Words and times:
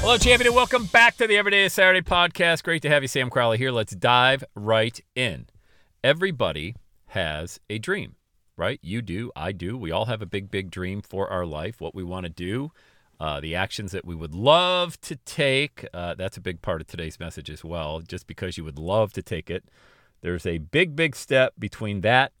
Hello, 0.00 0.16
champion, 0.16 0.46
and 0.46 0.56
welcome 0.56 0.86
back 0.86 1.18
to 1.18 1.26
the 1.26 1.36
Every 1.36 1.50
Day 1.50 1.68
Saturday 1.68 2.00
podcast. 2.00 2.62
Great 2.62 2.80
to 2.82 2.88
have 2.88 3.02
you, 3.02 3.06
Sam 3.06 3.28
Crowley, 3.28 3.58
here. 3.58 3.70
Let's 3.70 3.94
dive 3.94 4.42
right 4.54 4.98
in. 5.14 5.46
Everybody 6.02 6.74
has 7.08 7.60
a 7.68 7.78
dream, 7.78 8.16
right? 8.56 8.80
You 8.82 9.02
do, 9.02 9.30
I 9.36 9.52
do. 9.52 9.76
We 9.76 9.90
all 9.90 10.06
have 10.06 10.22
a 10.22 10.26
big, 10.26 10.50
big 10.50 10.70
dream 10.70 11.02
for 11.02 11.28
our 11.28 11.44
life, 11.44 11.82
what 11.82 11.94
we 11.94 12.02
want 12.02 12.24
to 12.24 12.30
do, 12.30 12.72
uh, 13.20 13.40
the 13.40 13.54
actions 13.54 13.92
that 13.92 14.06
we 14.06 14.14
would 14.14 14.34
love 14.34 14.98
to 15.02 15.16
take. 15.16 15.86
Uh, 15.92 16.14
that's 16.14 16.38
a 16.38 16.40
big 16.40 16.62
part 16.62 16.80
of 16.80 16.86
today's 16.86 17.20
message 17.20 17.50
as 17.50 17.62
well. 17.62 18.00
Just 18.00 18.26
because 18.26 18.56
you 18.56 18.64
would 18.64 18.78
love 18.78 19.12
to 19.12 19.22
take 19.22 19.50
it, 19.50 19.64
there's 20.22 20.46
a 20.46 20.58
big, 20.58 20.96
big 20.96 21.14
step 21.14 21.52
between 21.58 22.00
that 22.00 22.32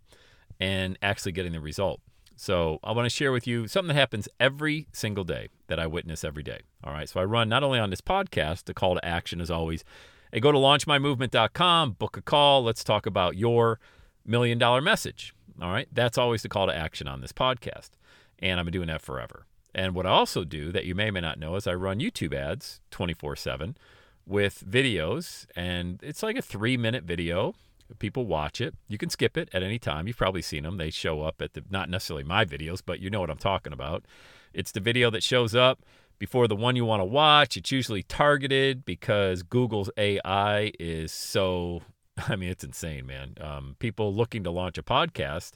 and 0.58 0.98
actually 1.02 1.32
getting 1.32 1.52
the 1.52 1.60
result. 1.60 2.00
So 2.40 2.80
I 2.82 2.92
want 2.92 3.04
to 3.04 3.10
share 3.10 3.32
with 3.32 3.46
you 3.46 3.68
something 3.68 3.88
that 3.88 4.00
happens 4.00 4.26
every 4.40 4.88
single 4.94 5.24
day 5.24 5.48
that 5.66 5.78
I 5.78 5.86
witness 5.86 6.24
every 6.24 6.42
day. 6.42 6.60
All 6.82 6.90
right. 6.90 7.06
So 7.06 7.20
I 7.20 7.24
run 7.24 7.50
not 7.50 7.62
only 7.62 7.78
on 7.78 7.90
this 7.90 8.00
podcast, 8.00 8.64
the 8.64 8.72
call 8.72 8.94
to 8.94 9.04
action 9.04 9.42
is 9.42 9.50
always 9.50 9.84
hey, 10.32 10.40
go 10.40 10.50
to 10.50 10.56
launchmymovement.com, 10.56 11.96
book 11.98 12.16
a 12.16 12.22
call. 12.22 12.64
Let's 12.64 12.82
talk 12.82 13.04
about 13.04 13.36
your 13.36 13.78
million 14.24 14.56
dollar 14.56 14.80
message. 14.80 15.34
All 15.60 15.70
right. 15.70 15.86
That's 15.92 16.16
always 16.16 16.40
the 16.40 16.48
call 16.48 16.66
to 16.66 16.74
action 16.74 17.06
on 17.06 17.20
this 17.20 17.32
podcast. 17.32 17.90
And 18.38 18.58
I've 18.58 18.64
been 18.64 18.72
doing 18.72 18.88
that 18.88 19.02
forever. 19.02 19.44
And 19.74 19.94
what 19.94 20.06
I 20.06 20.10
also 20.10 20.44
do 20.44 20.72
that 20.72 20.86
you 20.86 20.94
may 20.94 21.10
or 21.10 21.12
may 21.12 21.20
not 21.20 21.38
know 21.38 21.56
is 21.56 21.66
I 21.66 21.74
run 21.74 22.00
YouTube 22.00 22.34
ads 22.34 22.80
24 22.90 23.36
7 23.36 23.76
with 24.24 24.64
videos. 24.66 25.44
And 25.54 26.00
it's 26.02 26.22
like 26.22 26.38
a 26.38 26.42
three 26.42 26.78
minute 26.78 27.04
video 27.04 27.54
People 27.98 28.26
watch 28.26 28.60
it. 28.60 28.74
You 28.88 28.98
can 28.98 29.10
skip 29.10 29.36
it 29.36 29.48
at 29.52 29.62
any 29.62 29.78
time. 29.78 30.06
You've 30.06 30.16
probably 30.16 30.42
seen 30.42 30.62
them. 30.62 30.76
They 30.76 30.90
show 30.90 31.22
up 31.22 31.42
at 31.42 31.54
the 31.54 31.64
not 31.70 31.88
necessarily 31.88 32.24
my 32.24 32.44
videos, 32.44 32.80
but 32.84 33.00
you 33.00 33.10
know 33.10 33.20
what 33.20 33.30
I'm 33.30 33.38
talking 33.38 33.72
about. 33.72 34.04
It's 34.52 34.72
the 34.72 34.80
video 34.80 35.10
that 35.10 35.22
shows 35.22 35.54
up 35.54 35.84
before 36.18 36.48
the 36.48 36.56
one 36.56 36.76
you 36.76 36.84
want 36.84 37.00
to 37.00 37.04
watch. 37.04 37.56
It's 37.56 37.72
usually 37.72 38.02
targeted 38.02 38.84
because 38.84 39.42
Google's 39.42 39.90
AI 39.96 40.72
is 40.78 41.12
so 41.12 41.82
I 42.28 42.36
mean, 42.36 42.50
it's 42.50 42.64
insane, 42.64 43.06
man. 43.06 43.34
Um, 43.40 43.76
people 43.78 44.14
looking 44.14 44.44
to 44.44 44.50
launch 44.50 44.78
a 44.78 44.82
podcast 44.82 45.52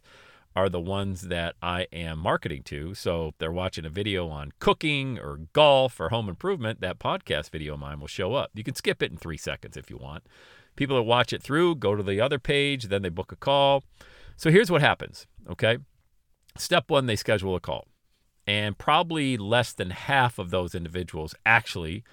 are 0.56 0.68
the 0.68 0.80
ones 0.80 1.22
that 1.22 1.56
I 1.60 1.88
am 1.92 2.18
marketing 2.18 2.62
to. 2.64 2.94
So 2.94 3.28
if 3.28 3.38
they're 3.38 3.52
watching 3.52 3.84
a 3.84 3.90
video 3.90 4.28
on 4.28 4.52
cooking 4.60 5.18
or 5.18 5.40
golf 5.52 5.98
or 5.98 6.10
home 6.10 6.28
improvement, 6.28 6.80
that 6.80 6.98
podcast 6.98 7.50
video 7.50 7.74
of 7.74 7.80
mine 7.80 7.98
will 7.98 8.06
show 8.06 8.34
up. 8.34 8.50
You 8.54 8.62
can 8.62 8.74
skip 8.74 9.02
it 9.02 9.10
in 9.10 9.18
three 9.18 9.36
seconds 9.36 9.76
if 9.76 9.90
you 9.90 9.96
want. 9.96 10.24
People 10.76 10.96
that 10.96 11.02
watch 11.02 11.32
it 11.32 11.42
through 11.42 11.76
go 11.76 11.94
to 11.94 12.02
the 12.02 12.20
other 12.20 12.38
page, 12.38 12.84
then 12.84 13.02
they 13.02 13.08
book 13.08 13.32
a 13.32 13.36
call. 13.36 13.84
So 14.36 14.50
here's 14.50 14.70
what 14.70 14.80
happens, 14.80 15.26
okay? 15.48 15.78
Step 16.56 16.90
one, 16.90 17.06
they 17.06 17.16
schedule 17.16 17.54
a 17.54 17.60
call. 17.60 17.86
And 18.46 18.76
probably 18.76 19.36
less 19.36 19.72
than 19.72 19.90
half 19.90 20.38
of 20.38 20.50
those 20.50 20.74
individuals 20.74 21.34
actually 21.46 22.04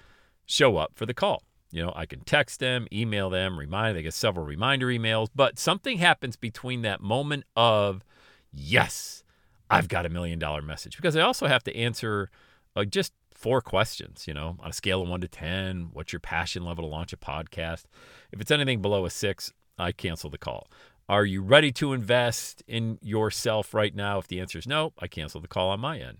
show 0.46 0.76
up 0.76 0.92
for 0.94 1.06
the 1.06 1.14
call. 1.14 1.42
You 1.70 1.82
know, 1.82 1.92
I 1.96 2.06
can 2.06 2.20
text 2.20 2.60
them, 2.60 2.86
email 2.92 3.30
them, 3.30 3.58
remind, 3.58 3.96
they 3.96 4.02
get 4.02 4.14
several 4.14 4.44
reminder 4.44 4.88
emails, 4.88 5.28
but 5.34 5.58
something 5.58 5.98
happens 5.98 6.36
between 6.36 6.82
that 6.82 7.00
moment 7.00 7.44
of, 7.56 8.04
yes, 8.52 9.24
I've 9.70 9.88
got 9.88 10.04
a 10.04 10.10
million 10.10 10.38
dollar 10.38 10.60
message. 10.60 10.96
Because 10.96 11.16
I 11.16 11.22
also 11.22 11.46
have 11.46 11.64
to 11.64 11.76
answer 11.76 12.30
uh, 12.76 12.84
just 12.84 13.14
four 13.42 13.60
questions, 13.60 14.24
you 14.28 14.32
know, 14.32 14.56
on 14.60 14.70
a 14.70 14.72
scale 14.72 15.02
of 15.02 15.08
one 15.08 15.20
to 15.20 15.28
10, 15.28 15.90
what's 15.92 16.12
your 16.12 16.20
passion 16.20 16.64
level 16.64 16.84
to 16.84 16.88
launch 16.88 17.12
a 17.12 17.16
podcast? 17.16 17.84
If 18.30 18.40
it's 18.40 18.52
anything 18.52 18.80
below 18.80 19.04
a 19.04 19.10
six, 19.10 19.52
I 19.76 19.90
cancel 19.90 20.30
the 20.30 20.38
call. 20.38 20.68
Are 21.08 21.24
you 21.24 21.42
ready 21.42 21.72
to 21.72 21.92
invest 21.92 22.62
in 22.68 22.98
yourself 23.02 23.74
right 23.74 23.94
now? 23.94 24.18
If 24.18 24.28
the 24.28 24.40
answer 24.40 24.58
is 24.58 24.66
no, 24.66 24.92
I 25.00 25.08
cancel 25.08 25.40
the 25.40 25.48
call 25.48 25.70
on 25.70 25.80
my 25.80 25.98
end. 25.98 26.18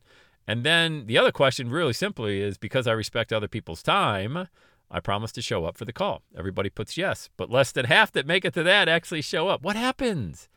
And 0.48 0.64
then 0.64 1.06
the 1.06 1.16
other 1.16 1.30
question, 1.30 1.70
really 1.70 1.92
simply, 1.92 2.40
is 2.40 2.58
because 2.58 2.88
I 2.88 2.92
respect 2.92 3.32
other 3.32 3.46
people's 3.46 3.84
time, 3.84 4.48
I 4.90 4.98
promise 4.98 5.30
to 5.32 5.42
show 5.42 5.64
up 5.64 5.78
for 5.78 5.84
the 5.84 5.92
call. 5.92 6.22
Everybody 6.36 6.70
puts 6.70 6.96
yes, 6.96 7.30
but 7.36 7.50
less 7.50 7.70
than 7.70 7.84
half 7.84 8.10
that 8.12 8.26
make 8.26 8.44
it 8.44 8.52
to 8.54 8.64
that 8.64 8.88
actually 8.88 9.22
show 9.22 9.46
up. 9.46 9.62
What 9.62 9.76
happens? 9.76 10.48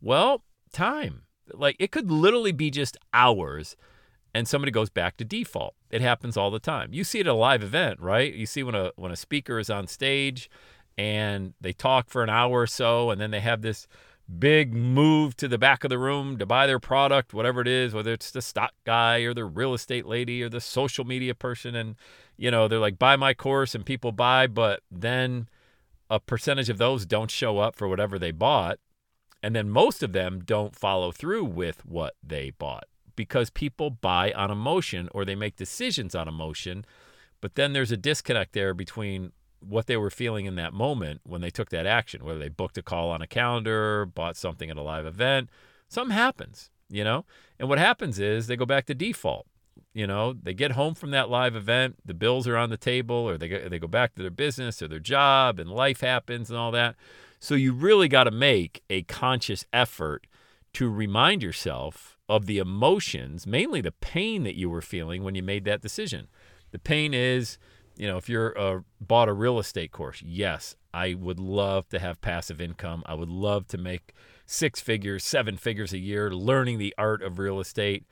Well, 0.00 0.44
time. 0.72 1.22
Like 1.52 1.76
it 1.80 1.90
could 1.90 2.10
literally 2.10 2.52
be 2.52 2.70
just 2.70 2.96
hours 3.12 3.76
and 4.34 4.48
somebody 4.48 4.72
goes 4.72 4.90
back 4.90 5.16
to 5.16 5.24
default. 5.24 5.74
It 5.90 6.02
happens 6.02 6.36
all 6.36 6.50
the 6.50 6.58
time. 6.58 6.92
You 6.92 7.04
see 7.04 7.20
it 7.20 7.26
at 7.26 7.30
a 7.30 7.34
live 7.34 7.62
event, 7.62 8.00
right? 8.00 8.34
You 8.34 8.46
see 8.46 8.64
when 8.64 8.74
a 8.74 8.90
when 8.96 9.12
a 9.12 9.16
speaker 9.16 9.58
is 9.58 9.70
on 9.70 9.86
stage 9.86 10.50
and 10.98 11.54
they 11.60 11.72
talk 11.72 12.10
for 12.10 12.22
an 12.22 12.30
hour 12.30 12.60
or 12.60 12.66
so 12.66 13.10
and 13.10 13.20
then 13.20 13.30
they 13.30 13.40
have 13.40 13.62
this 13.62 13.86
big 14.38 14.74
move 14.74 15.36
to 15.36 15.46
the 15.46 15.58
back 15.58 15.84
of 15.84 15.90
the 15.90 15.98
room 15.98 16.38
to 16.38 16.46
buy 16.46 16.66
their 16.66 16.80
product, 16.80 17.32
whatever 17.32 17.60
it 17.60 17.68
is, 17.68 17.94
whether 17.94 18.12
it's 18.12 18.30
the 18.30 18.42
stock 18.42 18.72
guy 18.84 19.18
or 19.20 19.34
the 19.34 19.44
real 19.44 19.74
estate 19.74 20.06
lady 20.06 20.42
or 20.42 20.48
the 20.48 20.60
social 20.60 21.04
media 21.04 21.34
person 21.34 21.74
and 21.76 21.94
you 22.36 22.50
know, 22.50 22.66
they're 22.66 22.80
like 22.80 22.98
buy 22.98 23.14
my 23.14 23.32
course 23.32 23.74
and 23.76 23.86
people 23.86 24.10
buy, 24.10 24.48
but 24.48 24.80
then 24.90 25.48
a 26.10 26.18
percentage 26.18 26.68
of 26.68 26.78
those 26.78 27.06
don't 27.06 27.30
show 27.30 27.58
up 27.58 27.76
for 27.76 27.86
whatever 27.86 28.18
they 28.18 28.32
bought. 28.32 28.78
And 29.42 29.54
then 29.54 29.68
most 29.68 30.02
of 30.02 30.12
them 30.12 30.42
don't 30.44 30.74
follow 30.74 31.12
through 31.12 31.44
with 31.44 31.84
what 31.86 32.14
they 32.22 32.50
bought 32.50 32.84
because 33.16 33.50
people 33.50 33.90
buy 33.90 34.32
on 34.32 34.50
emotion 34.50 35.08
or 35.12 35.24
they 35.24 35.34
make 35.34 35.56
decisions 35.56 36.14
on 36.14 36.28
emotion. 36.28 36.84
But 37.40 37.54
then 37.54 37.72
there's 37.72 37.92
a 37.92 37.96
disconnect 37.96 38.52
there 38.52 38.74
between 38.74 39.32
what 39.60 39.86
they 39.86 39.96
were 39.96 40.10
feeling 40.10 40.46
in 40.46 40.56
that 40.56 40.72
moment 40.72 41.20
when 41.24 41.40
they 41.40 41.50
took 41.50 41.70
that 41.70 41.86
action, 41.86 42.24
whether 42.24 42.38
they 42.38 42.48
booked 42.48 42.78
a 42.78 42.82
call 42.82 43.10
on 43.10 43.22
a 43.22 43.26
calendar, 43.26 44.06
bought 44.06 44.36
something 44.36 44.70
at 44.70 44.76
a 44.76 44.82
live 44.82 45.06
event, 45.06 45.48
something 45.88 46.14
happens, 46.14 46.70
you 46.88 47.04
know? 47.04 47.24
And 47.58 47.68
what 47.68 47.78
happens 47.78 48.18
is 48.18 48.46
they 48.46 48.56
go 48.56 48.66
back 48.66 48.86
to 48.86 48.94
default. 48.94 49.46
You 49.92 50.06
know, 50.06 50.32
they 50.32 50.54
get 50.54 50.72
home 50.72 50.94
from 50.94 51.12
that 51.12 51.30
live 51.30 51.54
event, 51.54 51.96
the 52.04 52.14
bills 52.14 52.48
are 52.48 52.56
on 52.56 52.70
the 52.70 52.76
table, 52.76 53.14
or 53.14 53.38
they 53.38 53.48
go, 53.48 53.68
they 53.68 53.78
go 53.78 53.86
back 53.86 54.14
to 54.14 54.22
their 54.22 54.30
business 54.30 54.82
or 54.82 54.88
their 54.88 54.98
job, 54.98 55.58
and 55.58 55.70
life 55.70 56.00
happens 56.00 56.50
and 56.50 56.58
all 56.58 56.72
that. 56.72 56.96
So 57.38 57.54
you 57.54 57.72
really 57.72 58.08
got 58.08 58.24
to 58.24 58.30
make 58.30 58.82
a 58.90 59.02
conscious 59.02 59.64
effort 59.72 60.26
to 60.74 60.90
remind 60.90 61.42
yourself 61.42 62.13
of 62.28 62.46
the 62.46 62.58
emotions, 62.58 63.46
mainly 63.46 63.80
the 63.80 63.92
pain 63.92 64.44
that 64.44 64.56
you 64.56 64.70
were 64.70 64.82
feeling 64.82 65.22
when 65.22 65.34
you 65.34 65.42
made 65.42 65.64
that 65.64 65.82
decision. 65.82 66.28
The 66.70 66.78
pain 66.78 67.12
is, 67.12 67.58
you 67.96 68.06
know, 68.06 68.16
if 68.16 68.28
you're 68.28 68.58
uh, 68.58 68.80
bought 69.00 69.28
a 69.28 69.32
real 69.32 69.58
estate 69.58 69.92
course, 69.92 70.22
yes, 70.24 70.76
I 70.92 71.14
would 71.14 71.38
love 71.38 71.88
to 71.90 71.98
have 71.98 72.20
passive 72.20 72.60
income. 72.60 73.02
I 73.06 73.14
would 73.14 73.28
love 73.28 73.66
to 73.68 73.78
make 73.78 74.14
six 74.46 74.80
figures, 74.80 75.24
seven 75.24 75.56
figures 75.56 75.92
a 75.92 75.98
year 75.98 76.30
learning 76.30 76.78
the 76.78 76.94
art 76.96 77.22
of 77.22 77.38
real 77.38 77.60
estate. 77.60 78.04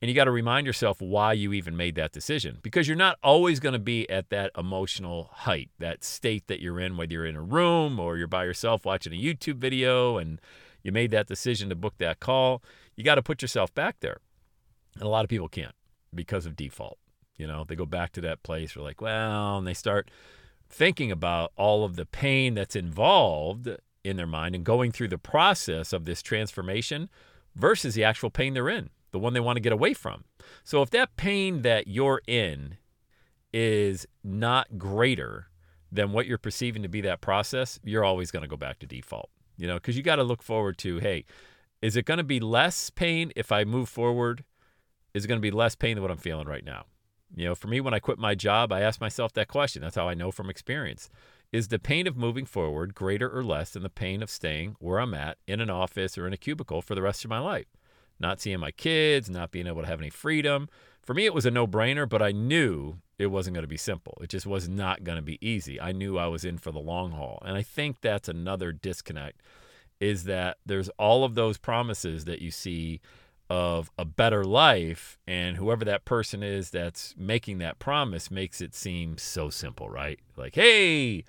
And 0.00 0.08
you 0.08 0.14
got 0.14 0.24
to 0.24 0.30
remind 0.30 0.64
yourself 0.64 1.00
why 1.00 1.32
you 1.32 1.52
even 1.52 1.76
made 1.76 1.96
that 1.96 2.12
decision 2.12 2.58
because 2.62 2.86
you're 2.86 2.96
not 2.96 3.18
always 3.22 3.58
going 3.58 3.72
to 3.72 3.80
be 3.80 4.08
at 4.08 4.30
that 4.30 4.52
emotional 4.56 5.30
height, 5.32 5.70
that 5.80 6.04
state 6.04 6.46
that 6.46 6.60
you're 6.60 6.78
in, 6.78 6.96
whether 6.96 7.12
you're 7.12 7.26
in 7.26 7.34
a 7.34 7.42
room 7.42 7.98
or 7.98 8.16
you're 8.16 8.28
by 8.28 8.44
yourself 8.44 8.84
watching 8.84 9.12
a 9.12 9.16
YouTube 9.16 9.56
video 9.56 10.16
and 10.16 10.40
you 10.88 10.92
made 10.92 11.10
that 11.10 11.26
decision 11.28 11.68
to 11.68 11.76
book 11.76 11.94
that 11.98 12.18
call 12.18 12.62
you 12.98 13.04
got 13.04 13.14
to 13.14 13.22
put 13.22 13.42
yourself 13.42 13.72
back 13.74 14.00
there. 14.00 14.18
And 14.94 15.04
a 15.04 15.08
lot 15.08 15.24
of 15.24 15.30
people 15.30 15.48
can't 15.48 15.74
because 16.12 16.46
of 16.46 16.56
default. 16.56 16.98
You 17.36 17.46
know, 17.46 17.62
they 17.62 17.76
go 17.76 17.86
back 17.86 18.10
to 18.12 18.20
that 18.22 18.42
place 18.42 18.74
where, 18.74 18.84
like, 18.84 19.00
well, 19.00 19.58
and 19.58 19.66
they 19.66 19.74
start 19.74 20.10
thinking 20.68 21.12
about 21.12 21.52
all 21.56 21.84
of 21.84 21.94
the 21.94 22.04
pain 22.04 22.54
that's 22.54 22.74
involved 22.74 23.68
in 24.02 24.16
their 24.16 24.26
mind 24.26 24.56
and 24.56 24.64
going 24.64 24.90
through 24.90 25.08
the 25.08 25.16
process 25.16 25.92
of 25.92 26.06
this 26.06 26.22
transformation 26.22 27.08
versus 27.54 27.94
the 27.94 28.02
actual 28.02 28.30
pain 28.30 28.54
they're 28.54 28.68
in, 28.68 28.90
the 29.12 29.20
one 29.20 29.32
they 29.32 29.38
want 29.38 29.56
to 29.56 29.62
get 29.62 29.72
away 29.72 29.94
from. 29.94 30.24
So 30.64 30.82
if 30.82 30.90
that 30.90 31.16
pain 31.16 31.62
that 31.62 31.86
you're 31.86 32.20
in 32.26 32.78
is 33.52 34.06
not 34.24 34.76
greater 34.76 35.46
than 35.92 36.10
what 36.10 36.26
you're 36.26 36.36
perceiving 36.36 36.82
to 36.82 36.88
be 36.88 37.00
that 37.02 37.20
process, 37.20 37.78
you're 37.84 38.04
always 38.04 38.32
going 38.32 38.42
to 38.42 38.48
go 38.48 38.56
back 38.56 38.80
to 38.80 38.86
default. 38.86 39.30
You 39.58 39.66
know, 39.66 39.74
because 39.74 39.96
you 39.96 40.02
got 40.02 40.16
to 40.16 40.22
look 40.22 40.42
forward 40.42 40.78
to, 40.78 40.98
hey, 40.98 41.24
is 41.82 41.96
it 41.96 42.06
going 42.06 42.18
to 42.18 42.24
be 42.24 42.40
less 42.40 42.90
pain 42.90 43.32
if 43.36 43.52
I 43.52 43.64
move 43.64 43.88
forward? 43.88 44.44
Is 45.12 45.24
it 45.24 45.28
going 45.28 45.38
to 45.38 45.42
be 45.42 45.50
less 45.50 45.74
pain 45.74 45.96
than 45.96 46.02
what 46.02 46.10
I'm 46.10 46.16
feeling 46.16 46.46
right 46.46 46.64
now? 46.64 46.86
You 47.34 47.46
know, 47.46 47.54
for 47.54 47.68
me, 47.68 47.80
when 47.80 47.92
I 47.92 47.98
quit 47.98 48.18
my 48.18 48.34
job, 48.34 48.72
I 48.72 48.80
asked 48.80 49.00
myself 49.00 49.32
that 49.34 49.48
question. 49.48 49.82
That's 49.82 49.96
how 49.96 50.08
I 50.08 50.14
know 50.14 50.30
from 50.30 50.48
experience. 50.48 51.10
Is 51.52 51.68
the 51.68 51.78
pain 51.78 52.06
of 52.06 52.16
moving 52.16 52.46
forward 52.46 52.94
greater 52.94 53.28
or 53.30 53.42
less 53.44 53.70
than 53.70 53.82
the 53.82 53.90
pain 53.90 54.22
of 54.22 54.30
staying 54.30 54.76
where 54.80 55.00
I'm 55.00 55.14
at 55.14 55.38
in 55.46 55.60
an 55.60 55.70
office 55.70 56.16
or 56.16 56.26
in 56.26 56.32
a 56.32 56.38
cubicle 56.38 56.82
for 56.82 56.94
the 56.94 57.02
rest 57.02 57.24
of 57.24 57.30
my 57.30 57.38
life? 57.38 57.66
Not 58.20 58.40
seeing 58.40 58.60
my 58.60 58.70
kids, 58.70 59.30
not 59.30 59.50
being 59.50 59.66
able 59.66 59.82
to 59.82 59.88
have 59.88 60.00
any 60.00 60.10
freedom. 60.10 60.68
For 61.02 61.14
me, 61.14 61.24
it 61.24 61.34
was 61.34 61.46
a 61.46 61.50
no 61.50 61.66
brainer, 61.66 62.08
but 62.08 62.22
I 62.22 62.32
knew 62.32 62.98
it 63.18 63.26
wasn't 63.26 63.54
going 63.54 63.64
to 63.64 63.68
be 63.68 63.76
simple. 63.76 64.16
It 64.20 64.28
just 64.28 64.46
was 64.46 64.68
not 64.68 65.04
going 65.04 65.16
to 65.16 65.22
be 65.22 65.44
easy. 65.46 65.80
I 65.80 65.92
knew 65.92 66.18
I 66.18 66.28
was 66.28 66.44
in 66.44 66.58
for 66.58 66.70
the 66.70 66.78
long 66.78 67.12
haul. 67.12 67.42
And 67.44 67.56
I 67.56 67.62
think 67.62 68.00
that's 68.00 68.28
another 68.28 68.72
disconnect 68.72 69.42
is 70.00 70.24
that 70.24 70.58
there's 70.64 70.88
all 70.90 71.24
of 71.24 71.34
those 71.34 71.58
promises 71.58 72.24
that 72.26 72.40
you 72.40 72.52
see 72.52 73.00
of 73.50 73.90
a 73.98 74.04
better 74.04 74.44
life 74.44 75.18
and 75.26 75.56
whoever 75.56 75.84
that 75.84 76.04
person 76.04 76.42
is 76.42 76.70
that's 76.70 77.14
making 77.16 77.58
that 77.58 77.78
promise 77.78 78.30
makes 78.30 78.60
it 78.60 78.74
seem 78.74 79.16
so 79.16 79.48
simple 79.48 79.88
right 79.88 80.20
like 80.36 80.54
hey 80.54 81.24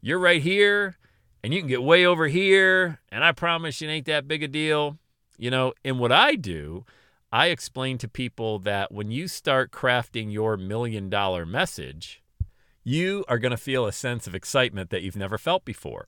you're 0.00 0.18
right 0.18 0.40
here 0.40 0.96
and 1.42 1.52
you 1.52 1.58
can 1.58 1.68
get 1.68 1.82
way 1.82 2.06
over 2.06 2.28
here 2.28 3.00
and 3.10 3.24
i 3.24 3.32
promise 3.32 3.82
it 3.82 3.86
ain't 3.86 4.06
that 4.06 4.28
big 4.28 4.44
a 4.44 4.46
deal 4.46 4.96
you 5.36 5.50
know 5.50 5.72
and 5.84 5.98
what 5.98 6.12
i 6.12 6.36
do 6.36 6.84
i 7.34 7.48
explain 7.48 7.98
to 7.98 8.08
people 8.08 8.58
that 8.58 8.92
when 8.92 9.10
you 9.10 9.26
start 9.26 9.72
crafting 9.72 10.32
your 10.32 10.56
million 10.56 11.10
dollar 11.10 11.44
message 11.44 12.22
you 12.84 13.24
are 13.28 13.38
going 13.38 13.50
to 13.50 13.56
feel 13.56 13.86
a 13.86 13.92
sense 13.92 14.26
of 14.26 14.34
excitement 14.34 14.90
that 14.90 15.02
you've 15.02 15.16
never 15.16 15.36
felt 15.36 15.64
before 15.64 16.06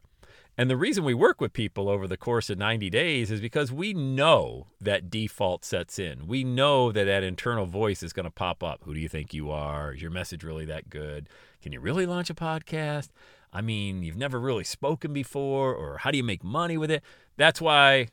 and 0.58 0.70
the 0.70 0.76
reason 0.76 1.04
we 1.04 1.12
work 1.12 1.38
with 1.38 1.52
people 1.52 1.86
over 1.86 2.08
the 2.08 2.16
course 2.16 2.48
of 2.48 2.56
90 2.56 2.88
days 2.88 3.30
is 3.30 3.42
because 3.42 3.70
we 3.70 3.92
know 3.92 4.68
that 4.80 5.10
default 5.10 5.66
sets 5.66 5.98
in. 5.98 6.26
We 6.26 6.44
know 6.44 6.92
that 6.92 7.04
that 7.04 7.22
internal 7.22 7.66
voice 7.66 8.02
is 8.02 8.14
going 8.14 8.24
to 8.24 8.30
pop 8.30 8.62
up. 8.62 8.80
Who 8.84 8.94
do 8.94 9.00
you 9.00 9.08
think 9.08 9.34
you 9.34 9.50
are? 9.50 9.92
Is 9.92 10.00
your 10.00 10.10
message 10.10 10.42
really 10.42 10.64
that 10.64 10.88
good? 10.88 11.28
Can 11.60 11.72
you 11.72 11.80
really 11.80 12.06
launch 12.06 12.30
a 12.30 12.34
podcast? 12.34 13.10
I 13.52 13.60
mean, 13.60 14.02
you've 14.02 14.16
never 14.16 14.40
really 14.40 14.64
spoken 14.64 15.12
before, 15.12 15.74
or 15.74 15.98
how 15.98 16.10
do 16.10 16.16
you 16.16 16.24
make 16.24 16.42
money 16.42 16.78
with 16.78 16.90
it? 16.90 17.02
That's 17.36 17.60
why 17.60 18.08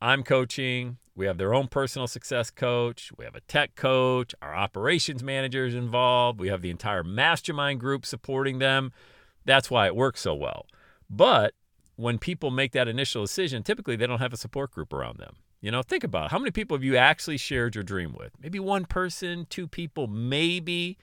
I'm 0.00 0.22
coaching. 0.22 0.96
We 1.14 1.26
have 1.26 1.36
their 1.36 1.52
own 1.52 1.68
personal 1.68 2.06
success 2.06 2.50
coach. 2.50 3.12
We 3.16 3.24
have 3.24 3.34
a 3.34 3.40
tech 3.42 3.74
coach. 3.74 4.34
Our 4.40 4.54
operations 4.54 5.22
manager 5.22 5.66
is 5.66 5.74
involved. 5.74 6.40
We 6.40 6.48
have 6.48 6.62
the 6.62 6.70
entire 6.70 7.04
mastermind 7.04 7.80
group 7.80 8.06
supporting 8.06 8.58
them. 8.58 8.92
That's 9.44 9.70
why 9.70 9.86
it 9.86 9.96
works 9.96 10.20
so 10.20 10.34
well. 10.34 10.66
But 11.10 11.54
when 11.96 12.18
people 12.18 12.50
make 12.50 12.72
that 12.72 12.88
initial 12.88 13.22
decision, 13.22 13.62
typically 13.62 13.96
they 13.96 14.06
don't 14.06 14.20
have 14.20 14.32
a 14.32 14.38
support 14.38 14.70
group 14.70 14.92
around 14.92 15.18
them. 15.18 15.36
You 15.60 15.70
know, 15.70 15.82
think 15.82 16.02
about 16.02 16.26
it. 16.26 16.30
how 16.32 16.38
many 16.38 16.50
people 16.50 16.76
have 16.76 16.82
you 16.82 16.96
actually 16.96 17.36
shared 17.36 17.74
your 17.74 17.84
dream 17.84 18.14
with? 18.18 18.32
Maybe 18.40 18.58
one 18.58 18.84
person, 18.84 19.46
two 19.48 19.68
people, 19.68 20.06
maybe. 20.08 20.98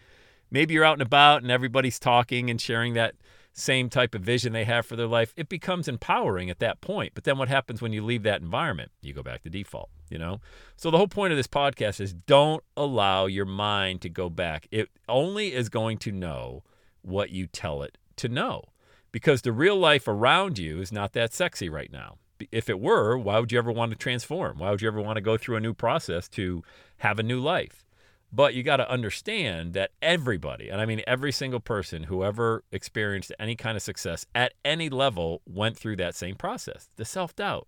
Maybe 0.51 0.73
you're 0.73 0.83
out 0.83 0.93
and 0.93 1.01
about 1.01 1.43
and 1.43 1.51
everybody's 1.51 1.99
talking 1.99 2.49
and 2.49 2.59
sharing 2.59 2.95
that 2.95 3.15
same 3.59 3.89
type 3.89 4.15
of 4.15 4.21
vision 4.21 4.53
they 4.53 4.65
have 4.65 4.85
for 4.85 4.95
their 4.95 5.07
life. 5.07 5.33
It 5.35 5.49
becomes 5.49 5.87
empowering 5.87 6.49
at 6.49 6.59
that 6.59 6.81
point. 6.81 7.13
But 7.13 7.23
then 7.23 7.37
what 7.37 7.49
happens 7.49 7.81
when 7.81 7.93
you 7.93 8.03
leave 8.03 8.23
that 8.23 8.41
environment? 8.41 8.91
You 9.01 9.13
go 9.13 9.23
back 9.23 9.43
to 9.43 9.49
default, 9.49 9.89
you 10.09 10.17
know? 10.17 10.39
So 10.75 10.89
the 10.89 10.97
whole 10.97 11.07
point 11.07 11.31
of 11.31 11.37
this 11.37 11.47
podcast 11.47 11.99
is 11.99 12.13
don't 12.13 12.63
allow 12.77 13.25
your 13.25 13.45
mind 13.45 14.01
to 14.01 14.09
go 14.09 14.29
back. 14.29 14.67
It 14.71 14.89
only 15.07 15.53
is 15.53 15.69
going 15.69 15.97
to 15.99 16.11
know 16.11 16.63
what 17.01 17.29
you 17.31 17.47
tell 17.47 17.83
it 17.83 17.97
to 18.17 18.27
know 18.29 18.63
because 19.11 19.41
the 19.41 19.51
real 19.51 19.77
life 19.77 20.07
around 20.07 20.57
you 20.57 20.81
is 20.81 20.91
not 20.91 21.13
that 21.13 21.33
sexy 21.33 21.69
right 21.69 21.91
now. 21.91 22.17
If 22.51 22.69
it 22.69 22.79
were, 22.79 23.17
why 23.17 23.39
would 23.39 23.51
you 23.51 23.57
ever 23.57 23.71
want 23.71 23.91
to 23.91 23.97
transform? 23.97 24.59
Why 24.59 24.71
would 24.71 24.81
you 24.81 24.87
ever 24.87 25.01
want 25.01 25.17
to 25.17 25.21
go 25.21 25.37
through 25.37 25.57
a 25.57 25.61
new 25.61 25.73
process 25.73 26.29
to 26.29 26.63
have 26.99 27.19
a 27.19 27.23
new 27.23 27.39
life? 27.39 27.83
But 28.31 28.53
you 28.53 28.61
got 28.61 28.77
to 28.77 28.89
understand 28.89 29.73
that 29.73 29.91
everybody, 30.01 30.69
and 30.69 30.79
I 30.79 30.85
mean 30.85 31.01
every 31.07 31.31
single 31.31 31.59
person 31.59 32.03
who 32.03 32.23
ever 32.23 32.63
experienced 32.71 33.31
any 33.39 33.55
kind 33.55 33.75
of 33.75 33.81
success 33.81 34.25
at 34.35 34.53
any 34.63 34.89
level 34.89 35.41
went 35.47 35.77
through 35.77 35.95
that 35.97 36.15
same 36.15 36.35
process 36.35 36.89
the 36.95 37.05
self 37.05 37.35
doubt, 37.35 37.67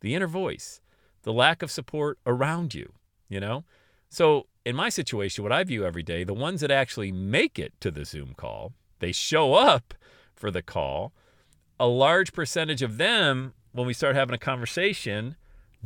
the 0.00 0.14
inner 0.14 0.26
voice, 0.26 0.80
the 1.22 1.32
lack 1.32 1.62
of 1.62 1.70
support 1.70 2.18
around 2.26 2.74
you, 2.74 2.92
you 3.28 3.40
know? 3.40 3.64
So, 4.08 4.46
in 4.64 4.74
my 4.74 4.88
situation, 4.88 5.44
what 5.44 5.52
I 5.52 5.64
view 5.64 5.84
every 5.84 6.02
day, 6.02 6.24
the 6.24 6.34
ones 6.34 6.60
that 6.60 6.70
actually 6.70 7.12
make 7.12 7.58
it 7.58 7.72
to 7.80 7.90
the 7.90 8.04
Zoom 8.04 8.34
call, 8.34 8.72
they 8.98 9.12
show 9.12 9.54
up 9.54 9.94
for 10.34 10.50
the 10.50 10.62
call, 10.62 11.12
a 11.78 11.86
large 11.86 12.32
percentage 12.32 12.82
of 12.82 12.98
them, 12.98 13.54
when 13.72 13.86
we 13.86 13.94
start 13.94 14.16
having 14.16 14.34
a 14.34 14.38
conversation, 14.38 15.36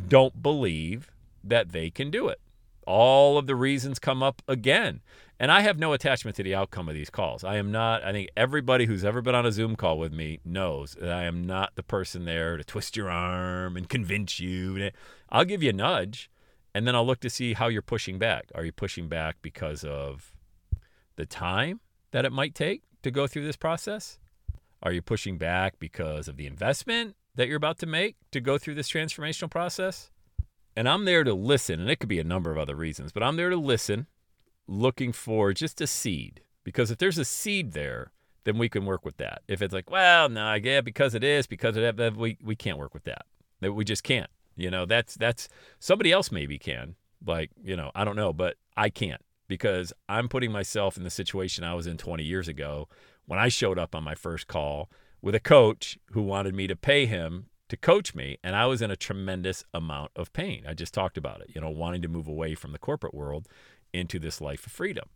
don't 0.09 0.43
believe 0.43 1.11
that 1.43 1.73
they 1.73 1.91
can 1.91 2.11
do 2.11 2.29
it. 2.29 2.41
All 2.87 3.39
of 3.39 3.47
the 3.47 3.57
reasons 3.57 3.99
come 3.99 4.23
up 4.23 4.43
again. 4.49 5.01
And 5.39 5.51
I 5.51 5.63
have 5.63 5.79
no 5.79 5.93
attachment 5.93 6.37
to 6.37 6.43
the 6.43 6.55
outcome 6.55 6.89
of 6.89 6.95
these 6.95 7.11
calls. 7.11 7.43
I 7.43 7.57
am 7.57 7.73
not, 7.73 8.05
I 8.05 8.13
think 8.13 8.31
everybody 8.37 8.87
who's 8.87 9.05
ever 9.05 9.21
been 9.21 9.35
on 9.35 9.45
a 9.47 9.53
Zoom 9.53 9.75
call 9.75 9.99
with 9.99 10.13
me 10.13 10.41
knows 10.45 10.97
that 11.01 11.11
I 11.11 11.25
am 11.25 11.45
not 11.45 11.75
the 11.75 11.83
person 11.83 12.25
there 12.25 12.57
to 12.57 12.65
twist 12.65 12.97
your 12.97 13.11
arm 13.11 13.77
and 13.77 13.89
convince 13.89 14.39
you. 14.39 14.91
I'll 15.31 15.45
give 15.45 15.63
you 15.63 15.71
a 15.71 15.75
nudge 15.75 16.31
and 16.75 16.87
then 16.87 16.95
I'll 16.95 17.07
look 17.07 17.21
to 17.21 17.31
see 17.31 17.55
how 17.55 17.69
you're 17.69 17.83
pushing 17.83 18.19
back. 18.19 18.51
Are 18.55 18.65
you 18.65 18.73
pushing 18.73 19.09
back 19.09 19.37
because 19.43 19.85
of 19.85 20.33
the 21.17 21.27
time 21.27 21.81
that 22.11 22.25
it 22.25 22.33
might 22.33 22.55
take 22.55 22.83
to 23.03 23.11
go 23.11 23.27
through 23.27 23.45
this 23.45 23.57
process? 23.57 24.19
Are 24.83 24.93
you 24.93 25.03
pushing 25.03 25.39
back 25.39 25.79
because 25.79 26.29
of 26.29 26.37
the 26.37 26.47
investment 26.47 27.17
that 27.37 27.49
you're 27.49 27.57
about 27.57 27.79
to 27.79 27.87
make 27.87 28.17
to 28.33 28.41
go 28.41 28.59
through 28.59 28.75
this 28.75 28.91
transformational 28.91 29.51
process? 29.51 30.11
And 30.77 30.89
I'm 30.89 31.05
there 31.05 31.25
to 31.25 31.35
listen, 31.35 31.81
and 31.81 31.91
it 31.91 31.97
could 31.97 32.09
be 32.09 32.19
a 32.19 32.25
number 32.25 32.51
of 32.51 32.59
other 32.59 32.75
reasons, 32.75 33.13
but 33.13 33.23
I'm 33.23 33.37
there 33.37 33.51
to 33.51 33.57
listen, 33.57 34.07
looking 34.67 35.13
for 35.13 35.53
just 35.53 35.81
a 35.81 35.87
seed. 35.87 36.41
Because 36.65 36.91
if 36.91 36.99
there's 36.99 37.19
a 37.19 37.25
seed 37.25 37.73
there, 37.73 38.13
then 38.45 38.59
we 38.59 38.69
can 38.69 38.85
work 38.85 39.05
with 39.05 39.19
that. 39.19 39.43
If 39.47 39.63
it's 39.63 39.75
like, 39.75 39.91
well, 39.91 40.29
no, 40.29 40.43
I 40.43 40.57
yeah, 40.57 40.81
because 40.81 41.15
it 41.15 41.23
is, 41.23 41.47
because 41.47 41.77
of 41.77 41.97
that, 41.97 42.17
we, 42.17 42.39
we 42.43 42.57
can't 42.57 42.79
work 42.79 42.95
with 42.95 43.05
that. 43.05 43.27
We 43.61 43.85
just 43.85 44.03
can't. 44.03 44.31
You 44.57 44.71
know, 44.71 44.85
that's 44.87 45.15
that's 45.15 45.49
somebody 45.79 46.13
else 46.13 46.31
maybe 46.31 46.59
can. 46.59 46.95
Like, 47.27 47.51
you 47.63 47.77
know, 47.77 47.91
I 47.95 48.05
don't 48.05 48.17
know, 48.17 48.33
but 48.33 48.57
I 48.77 48.91
can't 48.91 49.23
because 49.49 49.93
I'm 50.09 50.29
putting 50.29 50.53
myself 50.53 50.97
in 50.97 51.03
the 51.03 51.11
situation 51.11 51.65
I 51.65 51.75
was 51.75 51.87
in 51.87 51.97
20 51.97 52.23
years 52.23 52.49
ago 52.49 52.89
when 53.27 53.39
I 53.39 53.49
showed 53.49 53.79
up 53.79 53.95
on 53.95 54.05
my 54.05 54.15
first 54.15 54.47
call 54.47 54.91
with 55.23 55.35
a 55.35 55.41
coach 55.41 55.99
who 56.13 56.23
wanted 56.23 56.55
me 56.55 56.67
to 56.67 56.77
pay 56.77 57.07
him 57.07 57.47
to 57.69 57.77
coach 57.77 58.15
me 58.15 58.39
and 58.43 58.55
I 58.55 58.67
was 58.67 58.83
in 58.83 58.91
a 58.91 58.97
tremendous 58.97 59.65
amount 59.73 60.11
of 60.17 60.33
pain. 60.33 60.65
I 60.69 60.75
just 60.75 60.95
talked 60.95 61.17
about 61.17 61.41
it, 61.41 61.51
you 61.55 61.61
know, 61.61 61.71
wanting 61.71 62.03
to 62.03 62.09
move 62.09 62.29
away 62.29 62.55
from 62.55 62.73
the 62.73 62.79
corporate 62.79 63.15
world 63.15 63.49
into 63.93 64.19
this 64.19 64.41
life 64.41 64.67
of 64.67 64.73
freedom. 64.73 65.09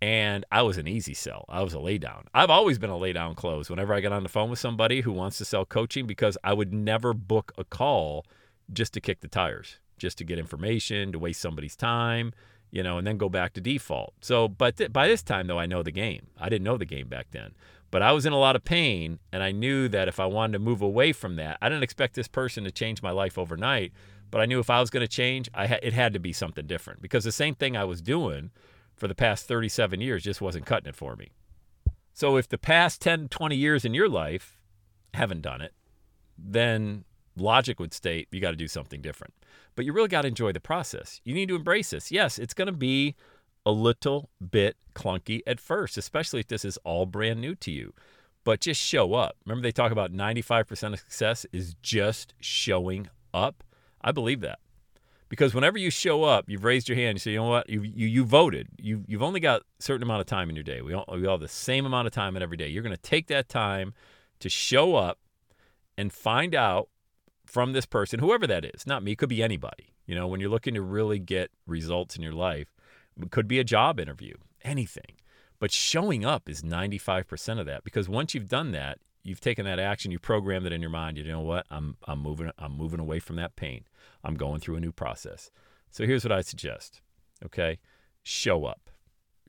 And 0.00 0.44
I 0.50 0.62
was 0.62 0.78
an 0.78 0.88
easy 0.88 1.14
sell. 1.14 1.44
I 1.48 1.62
was 1.62 1.74
a 1.74 1.78
laydown. 1.78 2.24
I've 2.34 2.50
always 2.50 2.78
been 2.78 2.90
a 2.90 2.94
laydown 2.94 3.36
close 3.36 3.70
whenever 3.70 3.94
I 3.94 4.00
get 4.00 4.12
on 4.12 4.24
the 4.24 4.28
phone 4.28 4.50
with 4.50 4.58
somebody 4.58 5.02
who 5.02 5.12
wants 5.12 5.38
to 5.38 5.44
sell 5.44 5.64
coaching 5.64 6.06
because 6.06 6.36
I 6.42 6.54
would 6.54 6.72
never 6.72 7.14
book 7.14 7.52
a 7.56 7.64
call 7.64 8.26
just 8.72 8.94
to 8.94 9.00
kick 9.00 9.20
the 9.20 9.28
tires, 9.28 9.78
just 9.98 10.18
to 10.18 10.24
get 10.24 10.38
information, 10.38 11.12
to 11.12 11.18
waste 11.20 11.40
somebody's 11.40 11.76
time 11.76 12.32
you 12.72 12.82
know, 12.82 12.98
and 12.98 13.06
then 13.06 13.18
go 13.18 13.28
back 13.28 13.52
to 13.52 13.60
default. 13.60 14.14
So, 14.22 14.48
but 14.48 14.78
th- 14.78 14.92
by 14.92 15.06
this 15.06 15.22
time, 15.22 15.46
though, 15.46 15.58
I 15.58 15.66
know 15.66 15.82
the 15.82 15.92
game. 15.92 16.28
I 16.40 16.48
didn't 16.48 16.64
know 16.64 16.78
the 16.78 16.86
game 16.86 17.06
back 17.06 17.28
then, 17.30 17.52
but 17.92 18.00
I 18.02 18.12
was 18.12 18.24
in 18.24 18.32
a 18.32 18.38
lot 18.38 18.56
of 18.56 18.64
pain, 18.64 19.18
and 19.30 19.42
I 19.42 19.52
knew 19.52 19.86
that 19.88 20.08
if 20.08 20.18
I 20.18 20.24
wanted 20.24 20.54
to 20.54 20.58
move 20.58 20.80
away 20.80 21.12
from 21.12 21.36
that, 21.36 21.58
I 21.60 21.68
didn't 21.68 21.82
expect 21.84 22.14
this 22.14 22.26
person 22.26 22.64
to 22.64 22.70
change 22.70 23.02
my 23.02 23.10
life 23.10 23.36
overnight. 23.36 23.92
But 24.30 24.40
I 24.40 24.46
knew 24.46 24.58
if 24.60 24.70
I 24.70 24.80
was 24.80 24.88
going 24.88 25.02
to 25.02 25.08
change, 25.08 25.50
I 25.52 25.66
ha- 25.66 25.78
it 25.82 25.92
had 25.92 26.14
to 26.14 26.18
be 26.18 26.32
something 26.32 26.66
different 26.66 27.02
because 27.02 27.22
the 27.22 27.30
same 27.30 27.54
thing 27.54 27.76
I 27.76 27.84
was 27.84 28.00
doing 28.00 28.50
for 28.96 29.08
the 29.08 29.14
past 29.14 29.46
37 29.46 30.00
years 30.00 30.22
just 30.24 30.40
wasn't 30.40 30.64
cutting 30.64 30.88
it 30.88 30.96
for 30.96 31.16
me. 31.16 31.32
So, 32.14 32.38
if 32.38 32.48
the 32.48 32.56
past 32.56 33.02
10, 33.02 33.28
20 33.28 33.56
years 33.56 33.84
in 33.84 33.92
your 33.92 34.08
life 34.08 34.58
haven't 35.12 35.42
done 35.42 35.60
it, 35.60 35.74
then 36.38 37.04
logic 37.36 37.78
would 37.78 37.92
state 37.92 38.28
you 38.30 38.40
got 38.40 38.52
to 38.52 38.56
do 38.56 38.68
something 38.68 39.02
different. 39.02 39.34
But 39.76 39.84
you 39.84 39.92
really 39.92 40.08
got 40.08 40.22
to 40.22 40.28
enjoy 40.28 40.52
the 40.52 40.60
process. 40.60 41.20
You 41.24 41.34
need 41.34 41.50
to 41.50 41.56
embrace 41.56 41.90
this. 41.90 42.10
Yes, 42.10 42.38
it's 42.38 42.54
going 42.54 42.66
to 42.66 42.72
be 42.72 43.16
a 43.64 43.70
little 43.70 44.30
bit 44.50 44.76
clunky 44.94 45.40
at 45.46 45.60
first, 45.60 45.96
especially 45.96 46.40
if 46.40 46.48
this 46.48 46.64
is 46.64 46.76
all 46.78 47.06
brand 47.06 47.40
new 47.40 47.54
to 47.56 47.70
you. 47.70 47.94
But 48.44 48.60
just 48.60 48.80
show 48.80 49.14
up. 49.14 49.36
Remember, 49.46 49.62
they 49.62 49.72
talk 49.72 49.92
about 49.92 50.12
95% 50.12 50.92
of 50.92 50.98
success 50.98 51.46
is 51.52 51.74
just 51.82 52.34
showing 52.40 53.08
up. 53.32 53.62
I 54.00 54.10
believe 54.10 54.40
that. 54.40 54.58
Because 55.28 55.54
whenever 55.54 55.78
you 55.78 55.90
show 55.90 56.24
up, 56.24 56.44
you've 56.48 56.64
raised 56.64 56.88
your 56.88 56.96
hand. 56.96 57.14
You 57.14 57.20
say, 57.20 57.30
you 57.30 57.38
know 57.38 57.48
what? 57.48 57.70
You, 57.70 57.82
you, 57.82 58.06
you 58.06 58.24
voted. 58.24 58.68
You, 58.78 59.04
you've 59.06 59.22
only 59.22 59.40
got 59.40 59.62
a 59.62 59.64
certain 59.82 60.02
amount 60.02 60.20
of 60.20 60.26
time 60.26 60.50
in 60.50 60.56
your 60.56 60.64
day. 60.64 60.82
We 60.82 60.92
all, 60.92 61.06
we 61.10 61.24
all 61.26 61.34
have 61.34 61.40
the 61.40 61.48
same 61.48 61.86
amount 61.86 62.06
of 62.06 62.12
time 62.12 62.36
in 62.36 62.42
every 62.42 62.56
day. 62.56 62.68
You're 62.68 62.82
going 62.82 62.94
to 62.94 63.00
take 63.00 63.28
that 63.28 63.48
time 63.48 63.94
to 64.40 64.50
show 64.50 64.96
up 64.96 65.18
and 65.96 66.12
find 66.12 66.54
out 66.54 66.88
from 67.46 67.72
this 67.72 67.86
person, 67.86 68.20
whoever 68.20 68.46
that 68.46 68.64
is, 68.64 68.86
not 68.86 69.02
me, 69.02 69.14
could 69.14 69.28
be 69.28 69.42
anybody. 69.42 69.94
You 70.06 70.14
know, 70.14 70.26
when 70.26 70.40
you're 70.40 70.50
looking 70.50 70.74
to 70.74 70.82
really 70.82 71.18
get 71.18 71.50
results 71.66 72.16
in 72.16 72.22
your 72.22 72.32
life, 72.32 72.74
it 73.20 73.30
could 73.30 73.48
be 73.48 73.58
a 73.58 73.64
job 73.64 74.00
interview, 74.00 74.34
anything. 74.62 75.16
But 75.58 75.70
showing 75.70 76.24
up 76.24 76.48
is 76.48 76.62
95% 76.62 77.60
of 77.60 77.66
that 77.66 77.84
because 77.84 78.08
once 78.08 78.34
you've 78.34 78.48
done 78.48 78.72
that, 78.72 78.98
you've 79.22 79.40
taken 79.40 79.64
that 79.64 79.78
action, 79.78 80.10
you 80.10 80.18
programmed 80.18 80.66
it 80.66 80.72
in 80.72 80.80
your 80.80 80.90
mind. 80.90 81.18
You 81.18 81.24
know 81.24 81.40
what? 81.40 81.66
I'm 81.70 81.96
I'm 82.04 82.20
moving 82.20 82.50
I'm 82.58 82.76
moving 82.76 83.00
away 83.00 83.20
from 83.20 83.36
that 83.36 83.56
pain. 83.56 83.84
I'm 84.24 84.34
going 84.34 84.60
through 84.60 84.76
a 84.76 84.80
new 84.80 84.92
process. 84.92 85.50
So 85.90 86.04
here's 86.06 86.24
what 86.24 86.32
I 86.32 86.40
suggest. 86.40 87.00
Okay? 87.44 87.78
Show 88.22 88.64
up. 88.64 88.90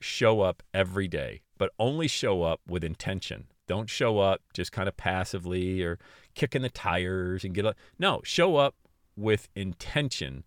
Show 0.00 0.40
up 0.40 0.62
every 0.72 1.08
day, 1.08 1.42
but 1.58 1.70
only 1.78 2.08
show 2.08 2.42
up 2.42 2.60
with 2.66 2.84
intention. 2.84 3.46
Don't 3.66 3.88
show 3.88 4.18
up 4.18 4.42
just 4.52 4.72
kind 4.72 4.88
of 4.88 4.96
passively 4.96 5.82
or 5.82 5.98
kicking 6.34 6.62
the 6.62 6.68
tires 6.68 7.44
and 7.44 7.54
get 7.54 7.64
a 7.64 7.74
no, 7.98 8.20
show 8.24 8.56
up 8.56 8.74
with 9.16 9.48
intention 9.54 10.44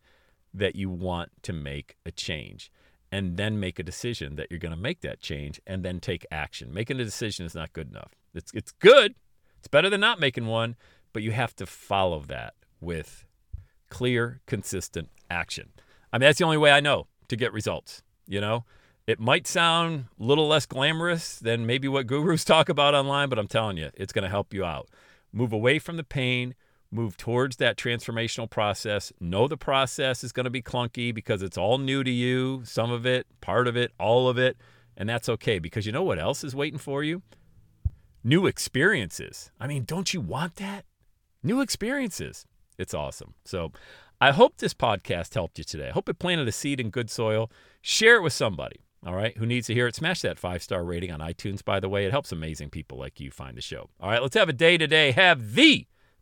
that 0.54 0.76
you 0.76 0.90
want 0.90 1.32
to 1.44 1.54
make 1.54 1.98
a 2.06 2.12
change 2.12 2.72
and 3.18 3.36
then 3.36 3.60
make 3.60 3.80
a 3.80 3.84
decision 3.84 4.36
that 4.36 4.46
you're 4.52 4.60
going 4.60 4.76
to 4.76 4.80
make 4.80 5.02
that 5.02 5.20
change 5.20 5.60
and 5.66 5.84
then 5.84 6.00
take 6.00 6.24
action. 6.30 6.72
Making 6.72 7.00
a 7.00 7.04
decision 7.04 7.48
is 7.48 7.56
not 7.56 7.74
good 7.74 7.90
enough. 7.90 8.12
It's 8.36 8.52
it's 8.54 8.72
good. 8.72 9.16
It's 9.58 9.68
better 9.68 9.90
than 9.90 10.02
not 10.02 10.20
making 10.20 10.46
one, 10.46 10.76
but 11.14 11.24
you 11.24 11.32
have 11.32 11.56
to 11.56 11.66
follow 11.66 12.20
that 12.28 12.54
with 12.80 13.26
clear, 13.90 14.42
consistent 14.46 15.10
action. 15.32 15.70
I 16.14 16.18
mean, 16.20 16.28
that's 16.28 16.38
the 16.38 16.46
only 16.46 16.58
way 16.58 16.72
I 16.72 16.80
know 16.80 17.08
to 17.30 17.36
get 17.36 17.52
results, 17.52 18.04
you 18.28 18.40
know? 18.40 18.66
It 19.08 19.20
might 19.20 19.48
sound 19.48 20.06
a 20.20 20.24
little 20.24 20.48
less 20.48 20.68
glamorous 20.68 21.40
than 21.40 21.66
maybe 21.66 21.88
what 21.88 22.06
gurus 22.06 22.46
talk 22.46 22.70
about 22.70 22.94
online, 22.94 23.30
but 23.30 23.40
I'm 23.40 23.48
telling 23.48 23.78
you, 23.78 23.90
it's 23.96 24.14
going 24.14 24.24
to 24.26 24.30
help 24.30 24.54
you 24.54 24.64
out. 24.64 24.90
Move 25.34 25.54
away 25.54 25.80
from 25.80 25.98
the 25.98 26.04
pain, 26.04 26.54
move 26.92 27.18
towards 27.18 27.58
that 27.58 27.78
transformational 27.78 28.50
process. 28.50 29.12
Know 29.20 29.48
the 29.48 29.58
process 29.58 30.24
is 30.24 30.32
going 30.32 30.46
to 30.46 30.50
be 30.50 30.62
clunky 30.62 31.14
because 31.14 31.42
it's 31.42 31.58
all 31.58 31.78
new 31.78 32.04
to 32.04 32.12
you, 32.12 32.62
some 32.66 32.92
of 32.92 33.06
it, 33.06 33.28
part 33.42 33.68
of 33.68 33.76
it, 33.76 33.92
all 34.00 34.30
of 34.30 34.38
it. 34.38 34.58
And 34.96 35.08
that's 35.08 35.30
okay 35.30 35.60
because 35.60 35.86
you 35.86 35.92
know 35.92 36.04
what 36.04 36.20
else 36.20 36.44
is 36.44 36.56
waiting 36.56 36.80
for 36.80 37.04
you? 37.04 37.22
New 38.24 38.48
experiences. 38.48 39.52
I 39.60 39.68
mean, 39.68 39.84
don't 39.84 40.14
you 40.14 40.22
want 40.22 40.56
that? 40.56 40.86
New 41.44 41.62
experiences. 41.62 42.46
It's 42.78 42.94
awesome. 42.94 43.36
So 43.46 43.72
I 44.20 44.32
hope 44.32 44.58
this 44.58 44.74
podcast 44.74 45.34
helped 45.34 45.58
you 45.60 45.64
today. 45.64 45.90
I 45.90 45.92
hope 45.92 46.10
it 46.10 46.20
planted 46.20 46.48
a 46.48 46.52
seed 46.52 46.80
in 46.80 46.90
good 46.90 47.10
soil. 47.10 47.52
Share 47.82 48.18
it 48.18 48.24
with 48.24 48.34
somebody, 48.34 48.82
all 49.06 49.14
right, 49.14 49.38
who 49.38 49.46
needs 49.46 49.68
to 49.68 49.74
hear 49.74 49.88
it. 49.88 49.96
Smash 49.96 50.22
that 50.22 50.40
five 50.40 50.64
star 50.64 50.84
rating 50.84 51.12
on 51.12 51.20
iTunes, 51.20 51.64
by 51.64 51.80
the 51.80 51.90
way. 51.90 52.06
It 52.06 52.12
helps 52.12 52.32
amazing 52.32 52.72
people 52.72 52.98
like 52.98 53.20
you 53.20 53.30
find 53.30 53.56
the 53.56 53.62
show. 53.62 53.90
All 54.00 54.10
right, 54.10 54.22
let's 54.22 54.36
have 54.36 54.50
a 54.50 54.54
day 54.54 54.78
today. 54.78 55.12
Have 55.12 55.54
the 55.54 55.86